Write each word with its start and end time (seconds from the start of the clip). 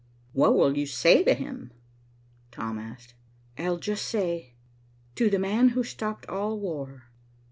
"What 0.33 0.55
will 0.55 0.79
you 0.79 0.87
say 0.87 1.23
to 1.25 1.35
him?" 1.35 1.71
Tom 2.49 2.79
asked. 2.79 3.13
"I'll 3.55 3.77
just 3.77 4.05
say, 4.05 4.55
'To 5.13 5.29
the 5.29 5.37
man 5.37 5.69
who 5.77 5.83
stopped 5.83 6.27
all 6.27 6.57
war. 6.59 7.11